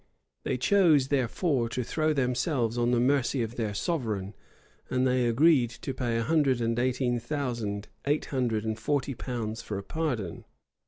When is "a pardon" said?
9.77-10.45